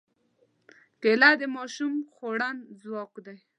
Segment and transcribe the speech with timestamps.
[1.01, 3.37] کېله د ماشوم خوړن خوراک دی.